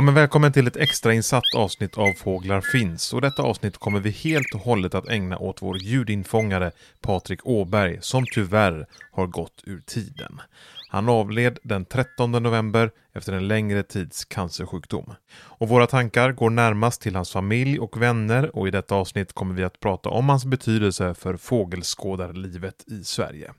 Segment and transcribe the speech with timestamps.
[0.00, 3.12] Ja, men välkommen till ett extrainsatt avsnitt av Fåglar finns.
[3.12, 7.98] Och detta avsnitt kommer vi helt och hållet att ägna åt vår ljudinfångare Patrik Åberg
[8.00, 10.40] som tyvärr har gått ur tiden.
[10.88, 15.14] Han avled den 13 november efter en längre tids cancersjukdom.
[15.32, 19.54] Och våra tankar går närmast till hans familj och vänner och i detta avsnitt kommer
[19.54, 23.52] vi att prata om hans betydelse för fågelskådarlivet i Sverige.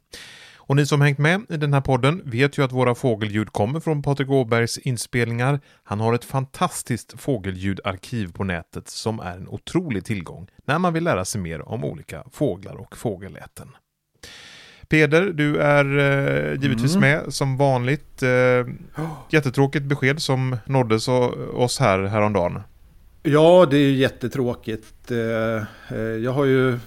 [0.71, 3.79] Och ni som hängt med i den här podden vet ju att våra fågelljud kommer
[3.79, 5.59] från Patrik Åbergs inspelningar.
[5.83, 11.03] Han har ett fantastiskt fågelljudarkiv på nätet som är en otrolig tillgång när man vill
[11.03, 13.67] lära sig mer om olika fåglar och fågelläten.
[14.87, 17.01] Peder, du är eh, givetvis Mm.
[17.01, 18.23] med som vanligt.
[18.23, 18.29] Eh,
[19.29, 21.07] jättetråkigt besked som nåddes
[21.53, 22.59] oss här häromdagen.
[23.23, 25.11] Ja, det är ju jättetråkigt.
[25.11, 26.79] Eh, eh, Jag har ju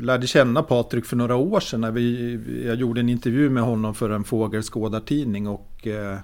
[0.00, 3.94] lärde känna Patrik för några år sedan när vi, jag gjorde en intervju med honom
[3.94, 6.18] för en fågelskådartidning och eh,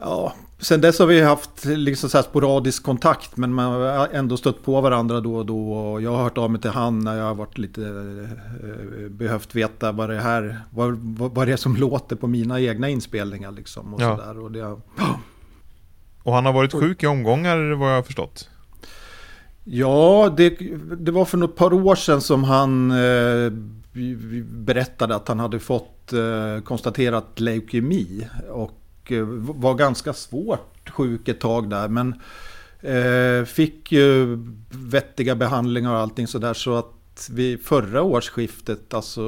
[0.00, 4.64] ja, sen dess har vi haft liksom så sporadisk kontakt men man har ändå stött
[4.64, 7.24] på varandra då och då och jag har hört av mig till han när jag
[7.24, 10.98] har varit lite eh, behövt veta vad det här vad,
[11.34, 14.16] vad, det är som låter på mina egna inspelningar liksom och Ja.
[14.16, 14.76] sådär och det
[16.22, 18.50] Och han har varit sjuk i omgångar vad jag har förstått.
[19.64, 20.48] Ja, det,
[20.98, 23.52] det var för något par år sedan som han eh,
[24.44, 28.28] berättade att han hade fått eh, konstaterat leukemi.
[28.50, 31.88] Och eh, var ganska svårt sjuk ett tag där.
[31.88, 32.14] Men
[32.80, 34.38] eh, fick ju
[34.70, 36.54] vettiga behandlingar och allting sådär.
[36.54, 39.20] Så att vid förra årsskiftet, alltså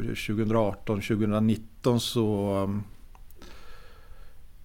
[0.00, 2.66] 2018-2019 så...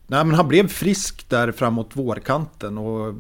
[0.10, 3.14] Nej men han blev frisk där framåt vårkanten och eh,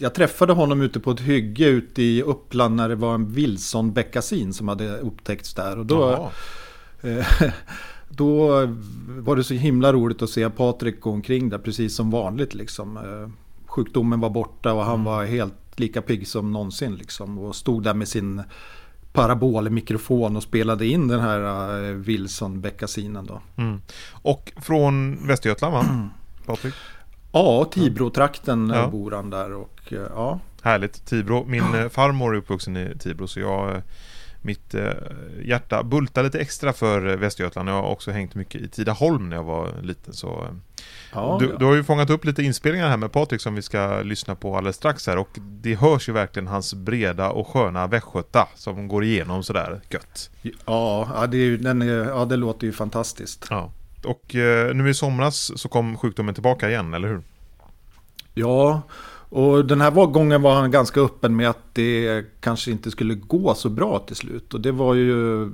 [0.00, 4.52] jag träffade honom ute på ett hygge ute i Uppland när det var en Wilson-beckasin
[4.52, 5.78] som hade upptäckts där.
[5.78, 6.30] Och då,
[7.02, 7.26] eh,
[8.08, 8.48] då
[9.18, 12.54] var det så himla roligt att se Patrik gå omkring där precis som vanligt.
[12.54, 12.96] Liksom.
[12.96, 13.30] Eh,
[13.66, 16.94] Sjukdomen var borta och han var helt lika pigg som någonsin.
[16.94, 18.42] Liksom, och stod där med sin
[19.12, 21.40] parabolmikrofon och spelade in den här
[21.84, 23.28] eh, Wilson-beckasinen.
[23.56, 23.80] Mm.
[24.12, 26.10] Och från Västergötland va?
[26.46, 26.74] Patrik?
[27.32, 28.88] Ja, Tibro-trakten Ja.
[28.88, 29.52] bor han där.
[29.52, 30.40] Och, eh, ja.
[30.62, 31.06] Härligt.
[31.06, 31.44] Tibro.
[31.46, 33.82] Min eh, farmor är uppvuxen i Tibro så jag, eh,
[34.42, 34.74] mitt
[35.44, 37.68] hjärta bultar lite extra för Västergötland.
[37.68, 40.14] Jag har också hängt mycket i Tidaholm när jag var liten.
[40.14, 40.46] Så,
[41.14, 41.56] Ja, du, ja.
[41.58, 44.56] du har ju fångat upp lite inspelningar här med Patrik som vi ska lyssna på
[44.56, 45.16] alldeles strax här.
[45.18, 50.30] Och det hörs ju verkligen hans breda och sköna västgöta som går igenom sådär gött.
[50.66, 53.46] Ja, det, är, ju- den ja, det låter ju fantastiskt.
[53.50, 53.72] Ja.
[54.04, 57.22] Och eh, nu i somras så kom sjukdomen tillbaka igen, eller hur?
[58.34, 58.82] Ja,
[59.30, 63.54] och den här gången var han ganska öppen med att det kanske inte skulle gå
[63.54, 64.54] så bra till slut.
[64.54, 65.44] Och det var ju...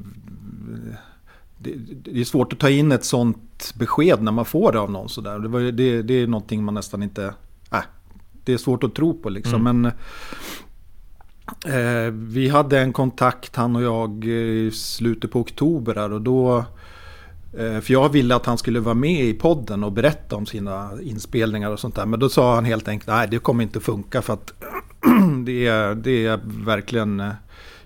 [1.58, 1.74] Det,
[2.04, 5.08] det är svårt att ta in ett sånt besked när man får det av någon
[5.08, 5.38] sådär.
[5.38, 7.34] Det, var, det, det är någonting man nästan inte...
[7.72, 7.80] Äh,
[8.44, 9.62] det är svårt att tro på liksom.
[9.64, 9.86] Men
[11.66, 16.64] eh, vi hade en kontakt, han och jag, i slutet på oktober här, och då...
[17.52, 20.90] Eh, För jag ville att han skulle vara med i podden och berätta om sina
[21.02, 22.06] inspelningar och sånt där.
[22.06, 24.52] Men då sa han helt enkelt nej det kommer inte funka för att
[25.44, 27.32] det är, det är verkligen eh,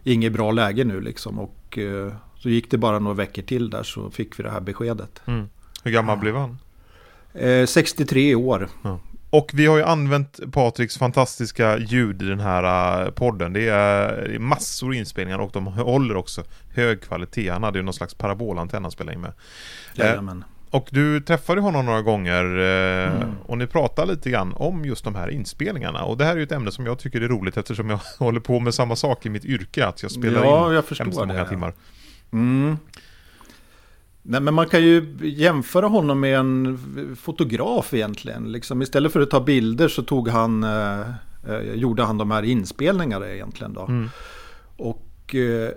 [0.05, 1.39] inget bra läge nu liksom.
[1.39, 4.61] Och eh, så gick det bara några veckor till där så fick vi det här
[4.61, 5.23] beskedet.
[5.27, 5.49] Mm.
[5.85, 6.59] Hur gammal blev han?
[7.35, 8.69] Eh, 63 år.
[9.31, 13.53] Och vi har ju använt Patriks fantastiska ljud i den här eh, podden.
[13.53, 17.49] Det är massor inspelningar och de håller också hög kvalitet.
[17.49, 19.33] Han hade ju någon slags parabolantenn han spelade in med.
[19.97, 20.45] Eh, Jajamän.
[20.71, 23.29] och du träffade honom några gånger eh, Mm.
[23.47, 26.03] och ni pratade lite grann om just de här inspelningarna.
[26.05, 28.41] Och det här är ju ett ämne som jag tycker är roligt eftersom jag håller
[28.41, 29.87] på med samma sak i mitt yrke.
[29.87, 31.73] Att jag spelar Ja, in jag förstår hemskt många timmar.
[32.33, 32.77] Mm.
[34.23, 36.79] Nej, men man kan ju jämföra honom med en
[37.21, 38.53] fotograf egentligen.
[38.53, 41.01] Liksom, istället för att ta bilder så tog han, eh,
[41.49, 43.73] eh, gjorde han de här inspelningarna egentligen.
[43.73, 43.87] Då.
[43.87, 44.09] Mm.
[44.77, 45.71] Och, eh,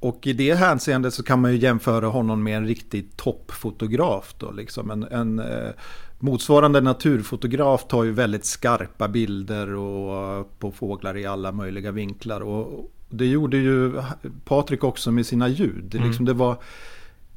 [0.00, 4.34] och i det hänseendet så kan man ju jämföra honom med en riktig toppfotograf.
[4.38, 4.90] Då, liksom.
[4.90, 5.70] En, en eh,
[6.18, 12.40] motsvarande naturfotograf tar ju väldigt skarpa bilder och, på fåglar i alla möjliga vinklar.
[12.40, 14.02] Och det gjorde ju
[14.44, 15.94] Patrik också med sina ljud.
[15.94, 16.06] Mm.
[16.06, 16.56] liksom, det var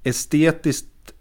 [0.07, 1.13] estetiskt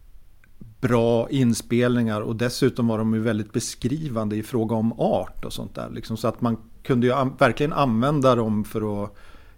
[0.80, 5.74] bra inspelningar och dessutom var de ju väldigt beskrivande i fråga om art och sånt
[5.74, 5.90] där.
[5.90, 9.14] Liksom, så att man kunde ju an- verkligen använda dem för att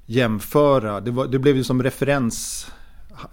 [0.07, 1.01] jämföra.
[1.01, 2.67] Det, var, det blev ju som referens.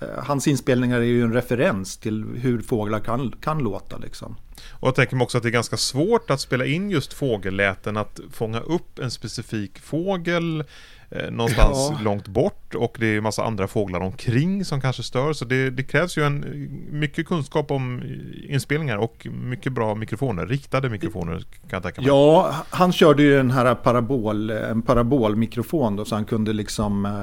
[0.01, 3.97] Eh, hans inspelningar är ju en referens till hur fåglar kan, kan låta.
[3.97, 4.35] Liksom.
[4.71, 7.97] Och jag tänker mig också att det är ganska svårt att spela in just fågelläten,
[7.97, 10.65] att fånga upp en specifik fågel eh,
[11.09, 11.97] någonstans ja.
[12.03, 15.33] långt bort och det är massa andra fåglar omkring som kanske stör.
[15.33, 16.45] Så det, det, krävs ju en,
[16.91, 18.01] mycket kunskap om
[18.49, 22.07] inspelningar och mycket bra mikrofoner, riktade mikrofoner kan jag tänka mig.
[22.07, 27.21] Ja, han körde ju den här parabol, en parabolmikrofon då så han kunde liksom eh,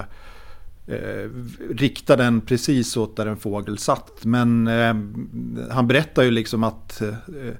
[0.94, 1.30] eh,
[1.70, 4.24] rikta den precis åt där en fågel satt.
[4.24, 4.94] Men eh,
[5.70, 7.54] han berättar ju liksom att eh, eh,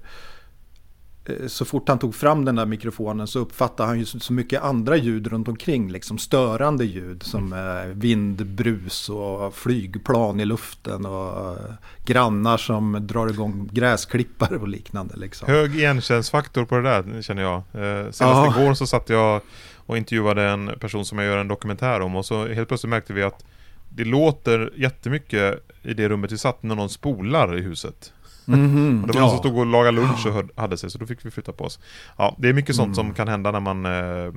[1.47, 4.97] så fort han tog fram den där mikrofonen så uppfattade han ju så mycket andra
[4.97, 5.93] ljud runt omkring.
[5.93, 7.99] Liksom störande ljud som mm.
[7.99, 11.57] vindbrus och flygplan i luften och
[12.05, 15.17] grannar som drar igång gräsklippare och liknande.
[15.17, 15.49] Liksom.
[15.49, 17.63] Hög igenkänningsfaktor på det där känner jag.
[17.73, 18.61] Senast Aha.
[18.61, 19.41] igår så satt jag
[19.77, 23.13] och intervjuade en person som jag gör en dokumentär om och så helt plötsligt märkte
[23.13, 23.45] vi att
[23.89, 28.13] det låter jättemycket i det rummet vi satt när någon spolar i huset.
[28.49, 29.27] Mm -hmm, och det var ja.
[29.27, 31.65] någon som stod och lagade lunch och hade sig så då fick vi flytta på
[31.65, 31.79] oss.
[32.19, 32.95] Ja, det är mycket sånt mm.
[32.95, 34.33] som kan hända när man eh,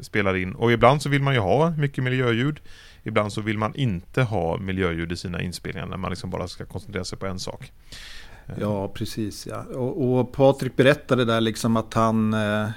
[0.00, 2.60] spelar in och ibland så vill man ju ha mycket miljöljud.
[3.02, 6.64] Ibland så vill man inte ha miljöljud i sina inspelningar när man liksom bara ska
[6.64, 7.72] koncentrera sig på en sak.
[8.60, 9.64] Ja, precis ja.
[9.74, 12.68] Och, och Patrik berättade där liksom att han eh,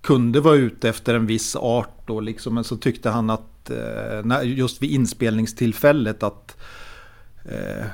[0.00, 4.42] kunde vara ute efter en viss art då liksom, men så tyckte han att eh,
[4.42, 6.56] just vid inspelningstillfället att
[7.44, 7.86] eh,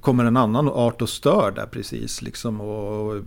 [0.00, 3.22] kommer en annan art och stör där precis liksom och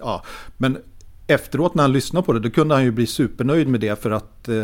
[0.00, 0.24] ja,
[0.56, 0.78] men
[1.26, 4.10] efteråt när han lyssnade på det, då kunde han ju bli supernöjd med det för
[4.10, 4.54] att eh,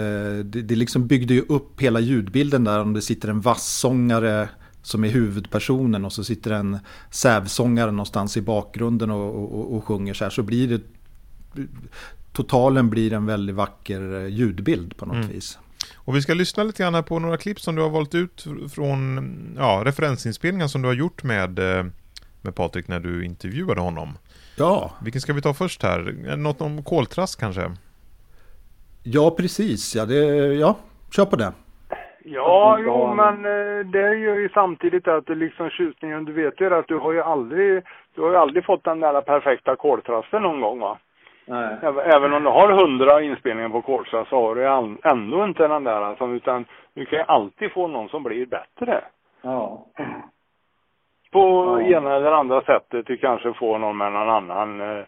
[0.45, 4.49] det, det liksom byggde ju upp hela ljudbilden där om det sitter en vassångare
[4.83, 6.79] som är huvudpersonen och så sitter en
[7.11, 10.83] sävsångare någonstans i bakgrunden och, och, och sjunger så här så blir det
[12.33, 15.29] totalen blir en väldigt vacker eh, ljudbild på något mm.
[15.29, 15.59] vis.
[15.97, 18.45] Och vi ska lyssna lite grann på några klipp som du har valt ut
[18.75, 19.21] från
[19.59, 21.85] ja, referensinspelningar som du har gjort med, eh,
[22.43, 24.19] med Patrik när du intervjuade honom.
[24.59, 24.93] Ja.
[25.05, 26.37] Vilken ska vi ta först här?
[26.37, 27.71] Något om koltrast kanske?
[29.03, 29.95] Ja, precis.
[29.97, 30.15] Ja, det,
[30.55, 30.77] ja
[31.11, 31.53] kör på det.
[32.25, 36.75] Ja, jo, men eh, det gör ju samtidigt att det liksom tjusningen, du vet ju
[36.75, 37.83] att du har ju aldrig,
[38.15, 40.99] du har ju aldrig fått den där perfekta koltrasten någon gång va?
[41.49, 41.77] Nej.
[42.05, 44.67] Även om du har hundra inspelningar på Kårsta så har du
[45.11, 46.65] ändå inte den där alltså, utan
[46.95, 49.05] du kan ju alltid få någon som blir bättre.
[49.43, 49.85] Ja.
[51.31, 51.41] På
[51.81, 51.97] ja.
[51.97, 55.05] ena eller andra sättet du kanske får någon med någon annan eh,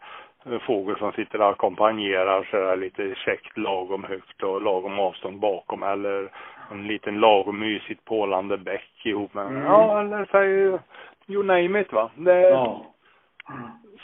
[0.67, 6.31] fågel som sitter och ackompanjerar sådär lite käckt lagom högt och lagom avstånd bakom eller
[6.71, 9.63] en liten lagom mysigt pålande bäck ihop med, mm.
[9.65, 10.79] ja eller säg
[11.27, 12.11] you name it va.
[12.15, 12.87] Det, ja.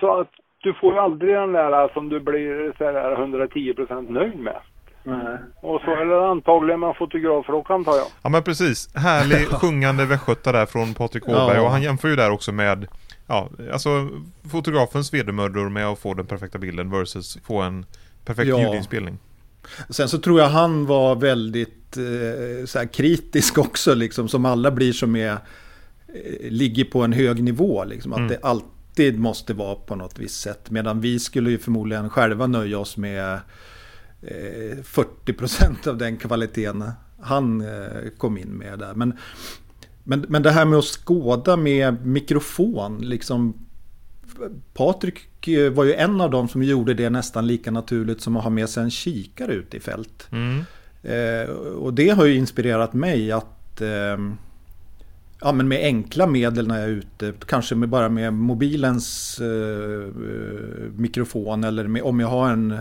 [0.01, 0.31] Så att
[0.63, 4.57] du får ju aldrig den där som du blir sådär 110% nöjd med.
[5.03, 5.39] Nej.
[5.63, 8.07] Och så är det antagligen med fotografrock antar jag.
[8.23, 8.97] Ja men precis.
[8.97, 11.63] Härlig sjungande västgöta där från Patrik Åberg ja.
[11.63, 12.87] och han jämför ju där också med
[13.27, 14.09] Ja, alltså
[14.51, 17.87] fotografens vedermödor med att få den perfekta bilden versus få en
[18.25, 18.61] perfekt ja.
[18.61, 19.19] ljudinspelning.
[19.91, 24.93] Sen så tror jag han var väldigt eh, så kritisk också, liksom, som alla blir
[24.93, 27.85] som är, eh, ligger på en hög nivå.
[27.85, 28.29] Liksom, att mm.
[28.29, 30.71] det alltid alltid måste vara på något visst sätt.
[30.71, 33.41] Medan vi skulle ju förmodligen själva nöja oss med
[34.23, 36.91] eh, 40% av den kvaliteten
[37.21, 38.95] han eh, kom in med där.
[38.95, 39.13] Men,
[40.05, 43.67] men, men det här med att skåda med mikrofon, liksom
[44.75, 48.45] Patrik eh, var ju en av dem som gjorde det nästan lika naturligt som att
[48.45, 50.29] ha med sig en kikare ut i fält.
[50.33, 50.65] Mm.
[51.03, 54.17] Eh, och det har ju inspirerat mig att eh,
[55.41, 57.33] ja, men med enkla medel när jag är ute.
[57.47, 60.15] Kanske med, bara med mobilens eh,
[60.97, 62.79] mikrofon eller med, om jag har en,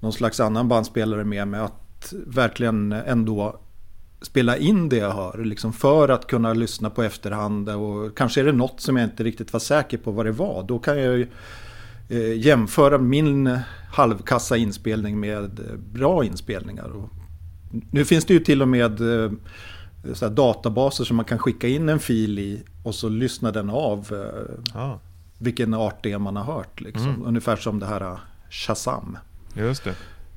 [0.00, 1.60] någon slags annan bandspelare med mig.
[1.60, 3.60] Att verkligen ändå
[4.22, 5.44] spela in det jag hör.
[5.44, 7.68] Liksom för att kunna lyssna på efterhand.
[7.68, 10.62] Och kanske är det något som jag inte riktigt var säker på vad det var.
[10.62, 11.20] Då kan jag
[12.08, 13.58] eh, jämföra min
[13.92, 16.88] halvkassa inspelning med eh, bra inspelningar.
[16.88, 17.08] Och
[17.90, 19.30] nu finns det ju till och med eh,
[20.14, 24.12] så databaser som man kan skicka in en fil i och så lyssnar den av
[24.12, 24.98] eh, ah.
[25.38, 26.80] vilken art det är man har hört.
[26.80, 27.08] Liksom.
[27.08, 27.26] Mm.
[27.26, 28.18] Ungefär som det här eh,
[28.50, 29.18] Shazam.
[29.54, 29.94] Just det.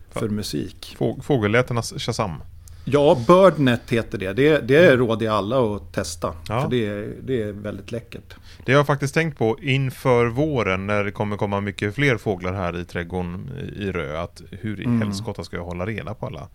[0.10, 0.98] För musik.
[1.22, 2.44] Fågellätenas Shazam.
[2.86, 4.34] Ja, Birdnet heter det.
[4.34, 6.34] Det, det råder jag alla att testa.
[6.48, 6.62] Ja.
[6.62, 8.36] För det, det är väldigt läckert.
[8.66, 12.54] Det har jag faktiskt tänkt på inför våren när det kommer komma mycket fler fåglar
[12.54, 13.50] här i trädgården
[13.80, 14.22] i Rö.
[14.22, 15.02] Att hur i mm.
[15.02, 16.48] helskotta ska jag hålla reda på alla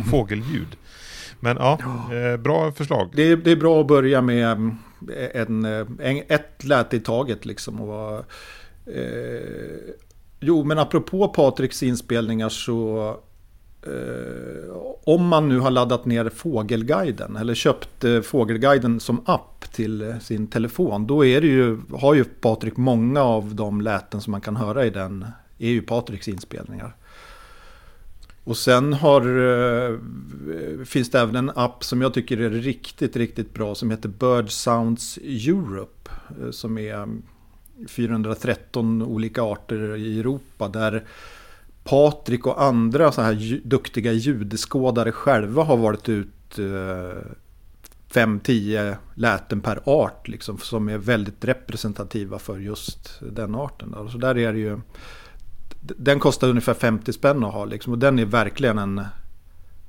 [0.10, 0.76] fågelljud?
[1.40, 1.78] Men ja,
[2.12, 3.10] eh, bra förslag.
[3.14, 4.76] Det är, det är, bra att börja med mm,
[5.34, 5.64] en,
[6.00, 7.80] en, ett läte i taget liksom.
[7.80, 8.24] Och,
[8.94, 9.94] eh,
[10.40, 13.16] jo, men apropå Patriks inspelningar så eh,
[13.86, 20.02] Eh, om man nu har laddat ner Fågelguiden eller köpt eh, Fågelguiden som app till
[20.02, 21.06] eh, sin telefon.
[21.06, 24.86] Då är det ju, har ju Patrik många av de läten som man kan höra
[24.86, 25.26] i den
[25.58, 26.96] är ju Patriks inspelningar.
[28.44, 29.98] Och sen har, eh,
[30.84, 34.50] finns det även en app som jag tycker är riktigt, riktigt bra som heter Bird
[34.50, 36.10] Sounds Europe.
[36.50, 37.22] Som är mm,
[37.88, 40.68] 413 olika arter i Europa.
[40.68, 41.04] Där
[41.84, 46.58] Patrik och andra så här duktiga ljudskådare själva har varit ut
[48.12, 50.28] 5-10 uh, läten per art.
[50.28, 53.94] Liksom, som är väldigt representativa för just den arten.
[54.12, 54.80] Så där är ju
[55.80, 58.98] den kostar ungefär 50 spänn att ha liksom, och den är verkligen en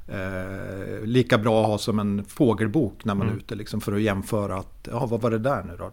[0.07, 3.37] eh, lika bra att ha som en fågelbok när man mm.
[3.37, 5.91] är ute liksom, för att jämföra att, ja vad var det där nu då?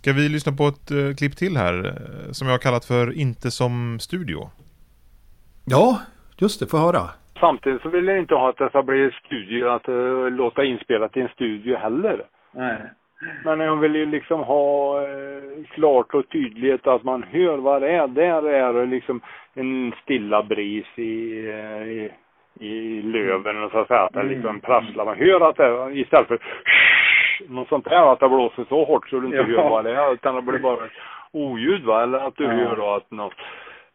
[0.00, 3.18] Ska vi lyssna på ett uh, klipp till här uh, som jag har kallat för
[3.24, 4.38] Inte som studio?
[5.74, 6.00] Ja,
[6.38, 7.02] just det, få höra.
[7.40, 11.16] Samtidigt så vill jag inte ha att det ska bli studio, att uh, låta inspelat
[11.16, 12.22] i en studio heller.
[12.54, 12.78] Nej.
[13.44, 17.90] Men jag vill ju liksom ha eh, klart och tydligt att man hör vad det
[17.90, 18.08] är.
[18.08, 19.20] Där är det liksom
[19.54, 22.10] en stilla bris i, eh, i,
[22.60, 24.00] i löven och så att säga.
[24.00, 24.60] Att det liksom mm.
[24.60, 25.04] prasslar.
[25.04, 26.38] Man hör att det är, istället för
[27.48, 29.62] något sånt här att det blåser så hårt så du inte ja.
[29.62, 30.12] hör vad det är.
[30.14, 30.88] Utan det blir bara
[31.32, 32.02] oljud va.
[32.02, 32.50] Eller att du ja.
[32.50, 33.34] hör då att något,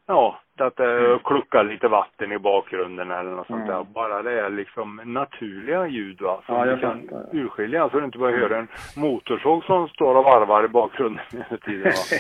[0.08, 1.20] ja, att det mm.
[1.24, 3.82] kluckar lite vatten i bakgrunden eller något sånt där.
[3.82, 3.94] Mm.
[3.94, 6.42] Bara det är liksom naturliga ljud va.
[6.46, 10.24] Som ja, jag kan urskilja så du inte bara hör en motorsåg som står och
[10.24, 12.18] varvar i bakgrunden hela tiden va.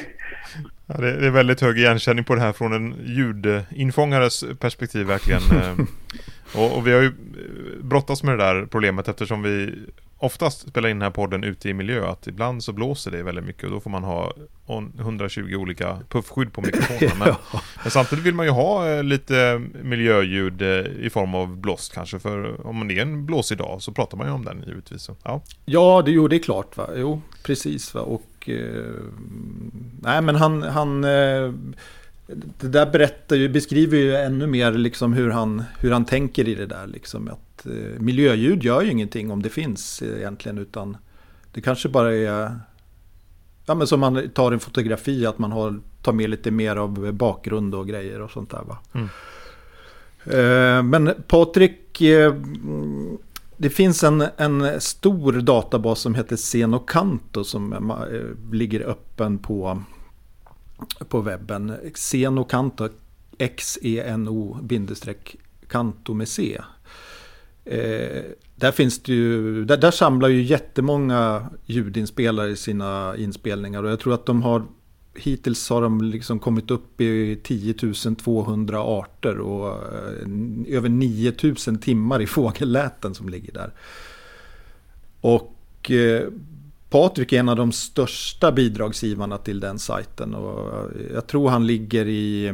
[0.87, 5.41] ja, det är väldigt hög igenkänning på det här från en ljudinfångares perspektiv verkligen.
[5.55, 6.61] Eh.
[6.61, 7.11] och, och vi har ju
[7.83, 9.73] brottats med det där problemet eftersom vi
[10.25, 13.45] oftast spelar in den här podden ute i miljö att ibland så blåser det väldigt
[13.45, 14.33] mycket och då får man ha
[14.99, 17.17] 120 olika puffskydd på mikrofonen.
[17.19, 17.61] Men, ja.
[17.83, 22.19] men samtidigt vill man ju ha eh, lite miljöljud eh, i form av blåst kanske
[22.19, 25.09] för om det är en blåsig dag så pratar man ju om den givetvis.
[25.23, 26.77] Ja, ja det, jo, det är klart.
[26.77, 26.89] Va?
[26.95, 27.93] Jo, precis.
[27.93, 28.01] Va?
[28.01, 29.01] Och, eh,
[30.01, 31.53] nej, men han, han eh,
[32.59, 36.55] det där berättar ju, beskriver ju ännu mer liksom hur, han, hur han tänker i
[36.55, 36.87] det där.
[36.87, 37.27] Liksom.
[37.27, 40.57] Att, eh, miljöljud gör ju ingenting om det finns egentligen.
[40.57, 40.97] Utan
[41.51, 42.59] det kanske bara är
[43.65, 47.13] Ja men som man tar en fotografi, att man har, tar med lite mer av
[47.13, 48.77] bakgrund och grejer och sånt där va.
[48.93, 49.07] Mm.
[50.25, 52.35] Eh, men Patrik, eh,
[53.57, 59.81] det finns en, en stor databas som heter Xenocanto som eh, ligger öppen på
[61.09, 61.73] på webben.
[61.93, 62.89] Xeno Kanto,
[63.37, 65.35] X-E-N-O bindestreck
[65.67, 66.61] Kanto med C.
[67.65, 68.23] Eh,
[68.55, 73.99] där finns det ju, där, där samlar ju jättemånga ljudinspelare i sina inspelningar och jag
[73.99, 74.63] tror att de har
[75.17, 77.73] Hittills har de liksom kommit upp i 10
[78.15, 80.27] 200 arter och eh,
[80.67, 81.33] över 9
[81.67, 83.73] 000 timmar i fågelläten som ligger där.
[85.21, 86.27] Och eh,
[86.95, 90.35] Patrik är en av de största bidragsgivarna till den sajten.
[90.35, 92.53] Och jag tror han ligger i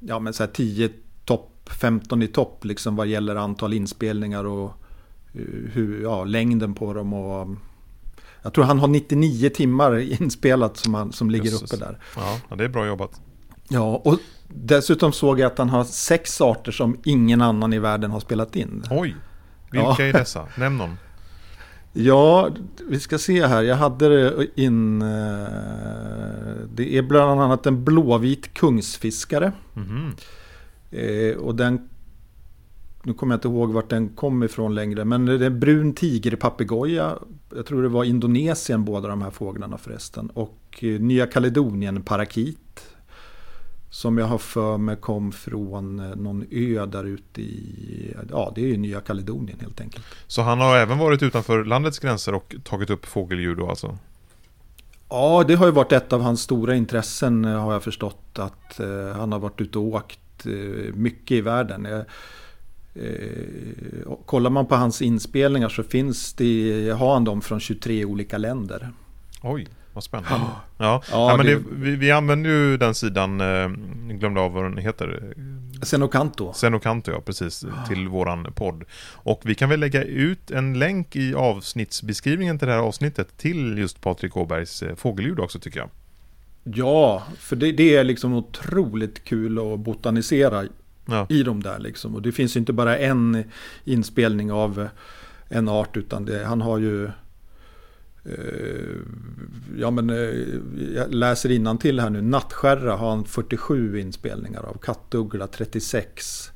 [0.00, 0.90] ja, men så här 10
[1.24, 4.72] topp, 15 i topp liksom vad gäller antal inspelningar och
[5.72, 7.12] hur, ja, längden på dem.
[7.12, 7.48] Och,
[8.42, 11.72] jag tror han har 99 timmar inspelat som, han, som ligger Jesus.
[11.72, 11.98] uppe där.
[12.16, 13.20] Ja, det är bra jobbat.
[13.68, 18.10] Ja, och dessutom såg jag att han har sex arter som ingen annan i världen
[18.10, 18.84] har spelat in.
[18.90, 19.16] Oj,
[19.70, 20.02] vilka ja.
[20.02, 20.48] är dessa?
[20.56, 20.96] Nämn någon.
[21.92, 22.50] Ja,
[22.88, 23.62] vi ska se här.
[23.62, 25.02] Jag hade det in...
[25.02, 25.08] Eh,
[26.74, 29.52] det är bland annat en blåvit kungsfiskare.
[29.76, 30.12] Mm.
[31.38, 31.88] Och den...
[33.02, 35.04] Nu kommer jag inte ihåg vart den kom ifrån längre.
[35.04, 37.18] Men det är en brun tigerpapegoja.
[37.54, 40.30] Jag tror det var Indonesien båda de här fåglarna förresten.
[40.30, 42.91] Och eh, Nya Kaledonien parakit.
[43.92, 48.60] Som jag har för mig kom från eh, någon ö där ute i, ja det
[48.60, 50.04] är ju Nya Kaledonien helt enkelt.
[50.26, 53.98] Så han har även varit utanför landets gränser och tagit upp fågelljud då alltså?
[55.08, 58.38] Ja, det har ju varit ett av hans stora intressen eh, har jag förstått.
[58.38, 61.86] Att eh, han har varit ute och åkt eh, mycket i världen.
[61.86, 62.02] Eh,
[64.26, 68.92] kollar man på hans inspelningar så finns det, har han dem från 23 olika länder.
[69.42, 69.68] Oj.
[69.92, 70.30] Vad spännande.
[70.30, 71.02] Ja, ja.
[71.10, 73.68] ja men det, vi, vi, använder ju den sidan, eh,
[74.08, 75.34] glömde av vad den heter.
[75.82, 76.52] Senokanto.
[76.52, 78.84] Senokanto, ja precis, till våran podd.
[79.12, 83.78] Och vi kan väl lägga ut en länk i avsnittsbeskrivningen till det här avsnittet till
[83.78, 85.88] just Patrik Åbergs eh, fågelljud också tycker jag.
[86.64, 90.64] Ja, för det, det, är liksom otroligt kul att botanisera
[91.06, 91.26] ja.
[91.28, 92.14] i de där liksom.
[92.14, 93.44] Och det finns ju inte bara en
[93.84, 94.88] inspelning av
[95.48, 97.10] en art utan det, han har ju
[99.76, 100.16] ja men eh,
[100.94, 102.22] jag läser till här nu.
[102.22, 104.78] Nattskärra har han 47 inspelningar av.
[104.78, 106.50] Kattuggla 36.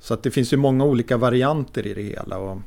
[0.00, 2.38] Så att det finns ju många olika varianter i det hela.
[2.38, 2.58] Och...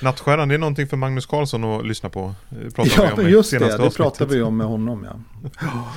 [0.00, 2.34] Nattskärran, det är någonting för Magnus Karlsson att lyssna på.
[2.76, 3.78] ja, just det.
[3.78, 5.48] Det pratar vi om med honom ja.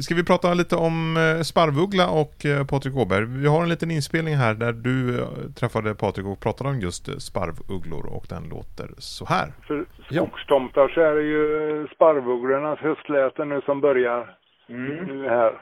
[0.00, 3.24] Ska vi prata lite om eh, sparvuggla och eh, Patrik Åberg?
[3.24, 5.26] Vi har en liten inspelning här där du eh,
[5.58, 9.48] träffade Patrik och pratade om just sparvugglor och den låter så här.
[9.66, 14.36] För skogstomtar så är det ju sparvugglornas höstläte nu som börjar
[14.68, 15.04] mm.
[15.06, 15.52] nu här.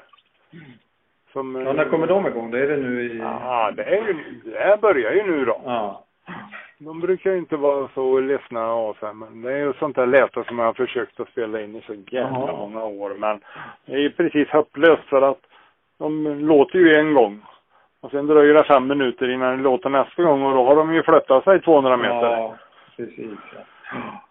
[1.32, 2.50] Som, ja, när kommer de igång?
[2.50, 3.18] Det är det nu i...
[3.18, 5.60] Ja, det, är ju, det börjar ju nu då.
[5.64, 6.04] Ja.
[6.78, 10.06] De brukar ju inte vara så ledsna av sig, men det är ju sånt där
[10.06, 13.14] läte som jag har försökt att spela in i så jävla många år.
[13.18, 13.40] Men
[13.86, 15.40] det är ju precis hopplöst för att
[15.98, 17.42] de låter ju en gång.
[18.00, 20.94] Och sen dröjer det fem minuter innan det låter nästa gång och då har de
[20.94, 22.30] ju flyttat sig 200 meter.
[22.30, 22.56] Ja,
[22.96, 23.38] precis.
[23.54, 24.22] Ja.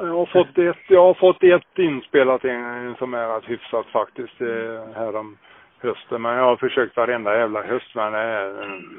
[0.00, 4.40] Jag har fått ett, jag har fått ett inspelat en, som är rätt hyfsat faktiskt
[4.40, 5.38] eh, här om
[5.80, 6.22] hösten.
[6.22, 8.52] Men jag har försökt varenda jävla höst men är...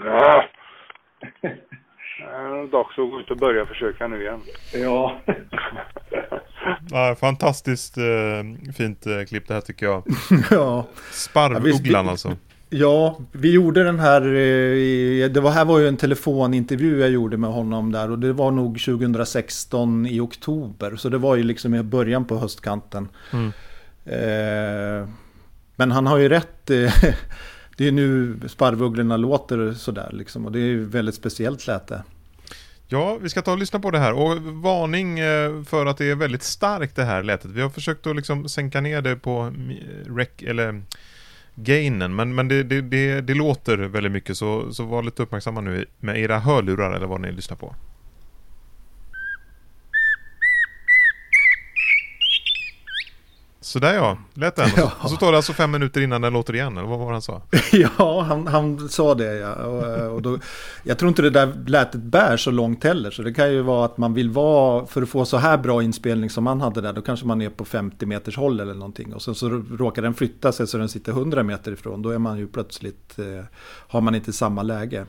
[0.05, 0.43] Ja.
[2.19, 4.41] Det är dags att gå ut och börja försöka nu igen.
[4.73, 5.15] Ja.
[6.91, 10.03] ja fantastiskt eh, fint eh, klipp det här tycker jag.
[10.51, 10.87] ja.
[11.11, 12.37] Sparvugglan ja, alltså.
[12.69, 17.37] Ja, vi gjorde den här, eh, det var, här var ju en telefonintervju jag gjorde
[17.37, 20.95] med honom där och det var nog 2016 i oktober.
[20.95, 23.09] Så det var ju liksom i början på höstkanten.
[23.31, 23.51] Mm.
[24.05, 25.07] Eh,
[25.75, 26.69] men han har ju rätt.
[26.69, 26.93] Eh,
[27.77, 30.45] det är nu sparvugglorna låter sådär liksom.
[30.45, 32.03] Och det är ju väldigt speciellt läte.
[32.87, 34.13] Ja, vi ska ta och lyssna på det här.
[34.13, 37.51] Och varning eh, för att det är väldigt starkt det här lätet.
[37.51, 39.53] Vi har försökt att liksom sänka ner det på
[40.05, 40.81] rec, eller
[41.55, 42.15] gainen.
[42.15, 45.85] Men, men det, det, det, det, låter väldigt mycket så, så var lite uppmärksamma nu
[45.99, 47.75] med era hörlurar eller vad ni lyssnar på.
[53.75, 54.69] Sådär ja, lät den.
[54.77, 54.91] Ja.
[54.99, 57.11] Och så tar det alltså fem minuter innan den låter igen, eller vad var det
[57.11, 57.41] han sa?
[57.71, 59.53] ja, han, han sa det ja.
[59.53, 60.39] Och, och då,
[60.83, 63.11] jag tror inte det där lätet bär så långt heller.
[63.11, 65.83] Så det kan ju vara att man vill vara, för att få så här bra
[65.83, 69.13] inspelning som han hade där, då kanske man är på 50 meters håll eller någonting.
[69.13, 72.01] Och sen så råkar den flytta sig så den sitter 100 meter ifrån.
[72.01, 73.45] Då är man ju plötsligt, eh,
[73.87, 75.05] har man inte samma läge.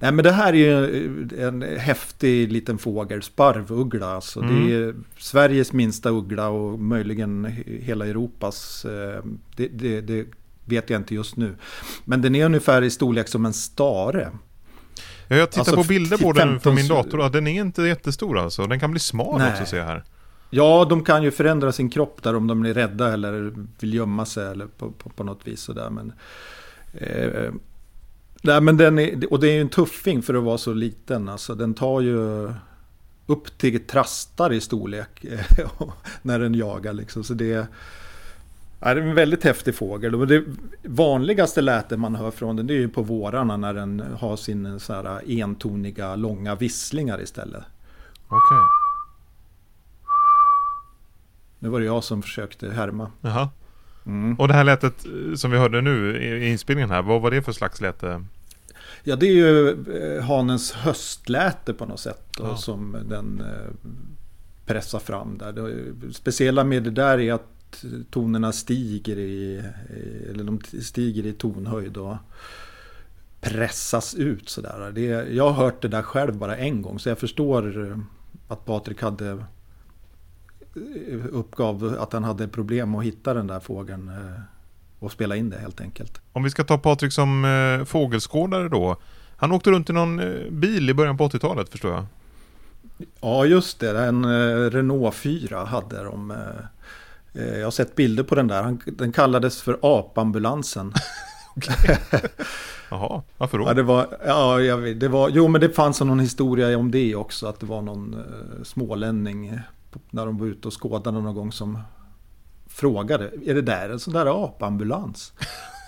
[0.00, 4.14] Nej men det här är ju en häftig liten fågel, sparvuggla.
[4.14, 4.40] Alltså.
[4.40, 4.66] Mm.
[4.66, 8.84] Det är Sveriges minsta uggla och möjligen hela Europas.
[8.84, 9.24] Eh,
[9.56, 10.26] det, det, det,
[10.64, 11.56] vet jag inte just nu.
[12.04, 14.30] Men den är ungefär i storlek som en stare.
[15.28, 18.38] Ja, jag tittar alltså, på bilder på den från min dator den är inte jättestor
[18.38, 18.66] alltså.
[18.66, 19.52] Den kan bli smal Nej.
[19.52, 20.04] också ser jag här.
[20.50, 24.26] Ja, de kan ju förändra sin kropp där om de är rädda eller vill gömma
[24.26, 25.90] sig eller på, på, på något vis sådär.
[25.90, 26.12] Men,
[26.92, 27.52] eh,
[28.42, 31.28] nej, men den är, och det är ju en tuffing för att vara så liten.
[31.28, 32.50] Alltså, den tar ju
[33.30, 35.24] upp till trastar i storlek
[36.22, 36.92] när den jagar.
[36.92, 37.24] Liksom.
[37.24, 37.68] Så det,
[38.80, 40.28] är en väldigt häftig fågel.
[40.28, 40.44] Det
[40.82, 44.80] vanligaste lätet man hör från den det är ju på vårarna när den har sin
[44.80, 47.62] så här entoniga långa visslingar istället.
[48.26, 48.36] Okej.
[48.36, 48.80] Okay.
[51.58, 53.10] Nu var det jag som försökte härma.
[53.20, 53.48] Jaha.
[54.06, 54.40] Mm.
[54.40, 57.52] Och det här lätet som vi hörde nu i inspelningen här, vad var det för
[57.52, 58.24] slags läte?
[59.02, 62.24] Ja, det är ju eh, hanens höstläte på något sätt.
[62.36, 62.56] Då, ja.
[62.56, 63.90] Som den eh,
[64.66, 65.52] pressar fram där.
[65.52, 69.62] Det speciella med det där är att tonerna stiger i,
[70.30, 72.16] eller de stiger i tonhöjd och
[73.40, 74.92] pressas ut sådär.
[74.94, 77.96] Det, jag har hört det där själv bara en gång så jag förstår
[78.48, 79.44] att Patrik hade
[81.30, 84.40] uppgav att han hade problem att hitta den där fågeln eh,
[85.00, 86.20] och spela in det helt enkelt.
[86.32, 88.96] Om vi ska ta Patrik som eh, fågelskådare då.
[89.36, 92.06] Han åkte runt i någon eh, bil i början på 80-talet förstår jag.
[93.20, 96.30] Ja just det, en eh, Renault 4 hade de.
[96.30, 96.36] Eh,
[97.42, 98.62] eh, jag har sett bilder på den där.
[98.62, 100.92] Han, den kallades för apambulansen.
[102.90, 103.64] Jaha, varför då?
[103.64, 106.90] Ja, det var, ja, jag vet, det var, jo men det fanns någon historia om
[106.90, 107.46] det också.
[107.46, 109.60] Att det var någon eh, smålänning
[110.10, 111.78] när de var ute och skådade någon gång som
[112.70, 115.32] frågade, är det där en sån där apambulans?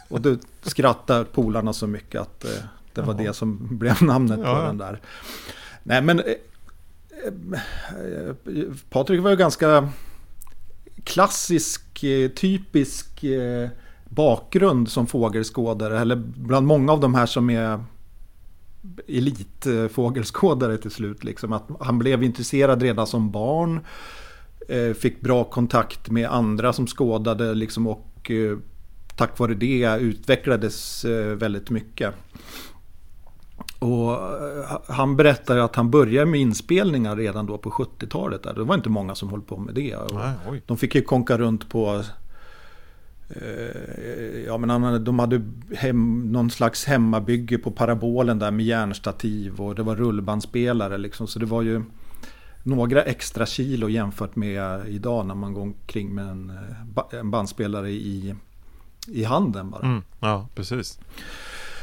[0.09, 2.51] Och då skrattade polarna så mycket att eh,
[2.93, 3.23] det var Jaha.
[3.23, 4.55] det som blev namnet ja.
[4.55, 5.01] på den där.
[5.83, 6.35] Nej men eh,
[7.27, 8.35] eh,
[8.91, 9.89] Patrik var ju ganska
[11.05, 13.69] klassisk, eh, typisk eh,
[14.09, 16.01] bakgrund som fågelskådare.
[16.01, 17.85] Eller bland många av de här som är
[19.09, 21.25] elitfågelskådare till slut.
[21.25, 21.53] Liksom.
[21.53, 23.81] Att han blev intresserad redan som barn.
[24.69, 28.59] Eh, fick bra kontakt med andra som skådade liksom, och eh,
[29.17, 32.15] tack vare det utvecklades eh, väldigt mycket.
[33.79, 34.19] Och
[34.87, 38.43] han berättar att han började med inspelningar redan då på 70-talet.
[38.43, 39.97] Det var inte många som höll på med det.
[40.13, 42.03] Nej, de fick ju konka runt på...
[44.47, 45.43] Ja men de hade
[45.75, 51.27] hem, någon slags hemmabygge på parabolen där med järnstativ och det var rullbandspelare liksom.
[51.27, 51.83] Så det var ju
[52.63, 57.91] några extra kilo jämfört med idag när man går omkring med en, eh, en bandspelare
[57.91, 58.35] i,
[59.09, 59.83] i handen bara.
[59.83, 60.99] Mm, ja, precis.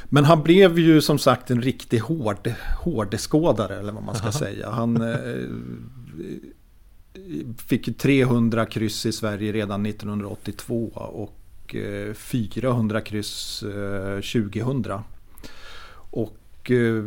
[0.05, 4.69] Men han blev ju som sagt en riktig hård, hårdeskådare eller vad man ska säga.
[4.69, 5.49] Han eh,
[7.57, 14.93] fick 300 kryss i Sverige redan 1982 och eh, 400 kryss eh, 2000.
[16.11, 17.03] Och eh,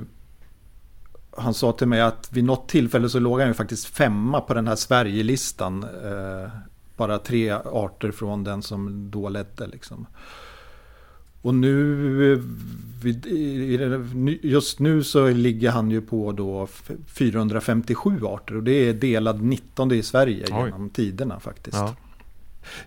[1.36, 4.54] han sa till mig att vid något tillfälle så låg han ju faktiskt femma på
[4.54, 5.82] den här Sverigelistan.
[5.82, 6.50] Eh,
[6.96, 10.06] bara tre arter från den som då ledde liksom.
[11.42, 12.42] Och nu,
[14.42, 16.68] just nu så ligger han ju på då
[17.06, 20.64] 457 arter och det är delad 19 i Sverige Oj.
[20.64, 21.76] genom tiderna faktiskt.
[21.76, 21.94] Ja.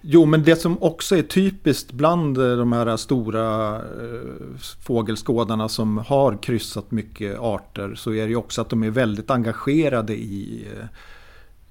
[0.02, 5.98] Jo, men det som också är typiskt bland eh, de här stora eh, fågelskådarna som
[5.98, 10.68] har kryssat mycket arter så är det ju också att de är väldigt engagerade i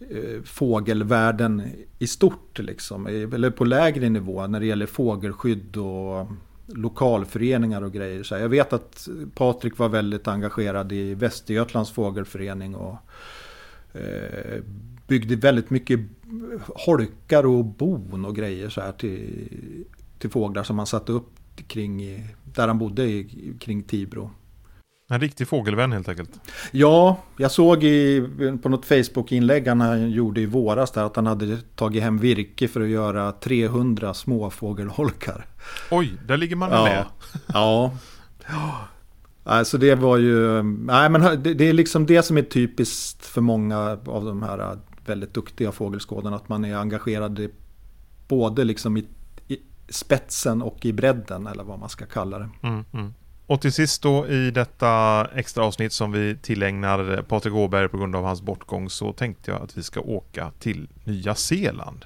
[0.01, 1.63] eh, fågelvärlden
[1.99, 3.07] i stort, liksom.
[3.07, 6.27] eller på lägre nivå när det gäller fågelskydd och
[6.67, 8.23] lokalföreningar och grejer.
[8.23, 12.97] Så jag vet att Patrik var väldigt engagerad i Västergötlands fågelförening och
[13.93, 14.63] eh,
[15.07, 16.01] byggde väldigt mycket
[16.75, 19.49] holkar och bon och grejer så här till,
[20.19, 21.31] till fåglar som han satte upp
[21.67, 23.25] kring, där han bodde
[23.61, 24.31] kring Tibro.
[25.09, 26.31] En riktig fågelvän helt enkelt.
[26.73, 28.29] Ja, jag såg i,
[28.63, 32.81] på något Facebook-inlägg han gjorde i våras där att han hade tagit hem virke för
[32.81, 35.47] att göra 300 småfågelholkar.
[35.91, 36.85] Oj, där ligger man ja.
[36.85, 37.05] med.
[37.47, 37.93] ja.
[39.45, 43.41] Alltså det var ju, nej men det, det, är liksom det som är typiskt för
[43.41, 46.37] många av de här väldigt duktiga fågelskådarna.
[46.37, 47.49] Att man är engagerad
[48.29, 49.05] både liksom i,
[49.49, 52.49] i spetsen och i bredden eller vad man ska kalla det.
[52.63, 53.15] Mm, mm.
[53.47, 58.17] Och till sist då i detta extra avsnitt som vi tillägnar Patrik Åberg på grund
[58.17, 62.05] av hans bortgång så tänkte jag att vi ska åka till Nya Zeeland.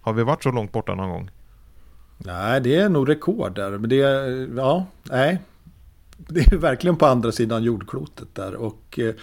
[0.00, 1.30] Har vi varit så långt borta någon gång?
[2.18, 3.70] Nej, det är nog rekord där.
[3.70, 5.38] Men det är, ja, nej.
[6.16, 8.54] Det är verkligen på andra sidan jordklotet där.
[8.54, 9.14] Och eh,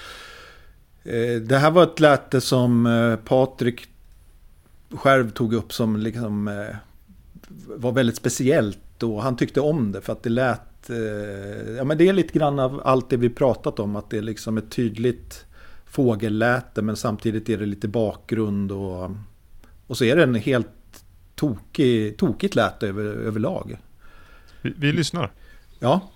[1.48, 3.88] det här var ett läte som eh, Patrik
[4.92, 6.76] själv tog upp som liksom eh,
[7.68, 9.04] var väldigt speciellt.
[9.04, 12.40] Och han tyckte om det för att det lät Eh, ja, men det är lite
[12.40, 13.96] grann av allt det vi pratat om.
[13.96, 15.46] Att det är liksom ett tydligt
[15.86, 19.12] fågelläte men samtidigt är det lite bakgrund och,
[19.88, 20.68] och så är det en helt
[21.36, 23.78] tokig, tokigt läte över, överlag.
[24.62, 25.32] Vi, vi lyssnar.
[25.80, 26.10] Ja.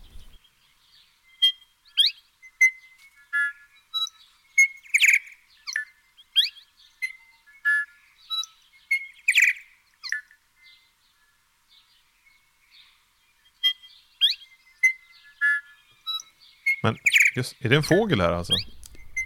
[17.35, 18.53] Just, är det en fågel här alltså?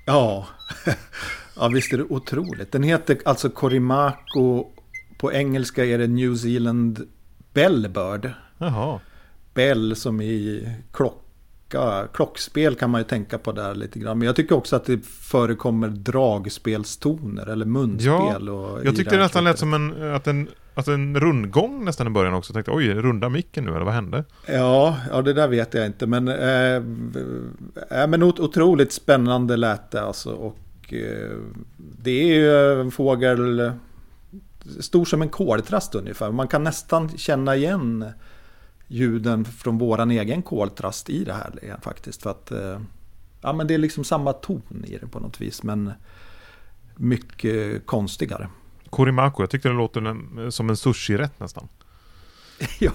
[0.06, 0.48] Ja,
[1.56, 2.72] ja visst är det otroligt.
[2.72, 4.72] Den heter alltså Corimako.
[5.18, 7.08] På engelska är det New Zealand
[7.54, 8.32] Bellbird.
[8.58, 9.00] Jaha.
[9.54, 12.08] Bell som i klocka.
[12.14, 14.20] Klockspel kan man ju tänka på där lite grann.
[14.20, 18.48] Men jag tycker också att det förekommer dragspelstoner eller munspel.
[18.48, 22.10] Ja, jag tyckte det nästan lät som en, att en Alltså en rundgång nästan i
[22.10, 22.50] början också.
[22.50, 24.24] Jag tänkte oj, runda micken nu eller vad hände?
[24.48, 26.08] Ja, ja det där vet jag inte.
[26.08, 26.76] Men, eh,
[28.02, 30.32] äh, men otroligt spännande lät det alltså.
[30.32, 31.38] Och eh,
[31.78, 33.72] det är ju en fågel
[34.80, 36.32] stor som en koltrast ungefär.
[36.32, 38.06] Man kan nästan känna igen
[38.88, 42.24] ljuden från våran egen koltrast i det här eh, faktiskt.
[42.24, 42.80] För att eh,
[43.42, 45.64] ja, men det är liksom samma ton i det på något vis.
[45.64, 45.92] Men
[46.96, 48.50] mycket konstigare.
[48.96, 51.68] Korimaku, jag tyckte det låter som en sushi-rätt nästan.
[52.80, 52.92] ja.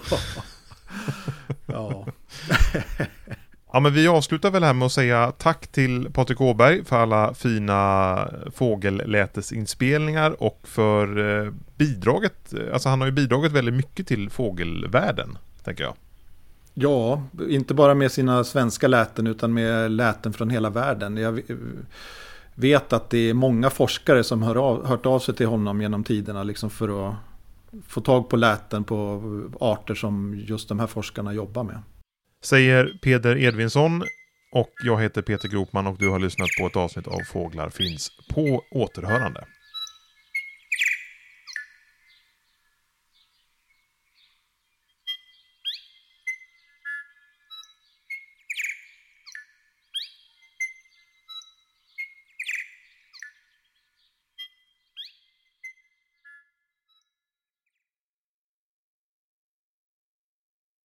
[1.67, 2.07] ja.
[3.73, 7.35] ja, men vi avslutar väl här med att säga tack till Patrik Åberg för alla
[7.35, 12.55] fina fågellätesinspelningar och för eh, bidraget.
[12.73, 15.95] Alltså han har ju bidragit väldigt mycket till fågelvärlden, tänker jag.
[16.75, 21.17] Ja, inte bara med sina svenska läten utan med läten från hela världen.
[21.17, 21.43] Jag
[22.55, 26.05] vet att det är många forskare som har av, hört av sig till honom genom
[26.05, 27.15] tiderna liksom för att
[27.87, 29.23] få tag på läten på
[29.61, 31.83] arter som just de här forskarna jobbar med.
[32.45, 34.03] Säger Peder Edvinsson
[34.53, 38.11] och jag heter Peter Gropman och du har lyssnat på ett avsnitt av Fåglar finns
[38.35, 39.45] på återhörande.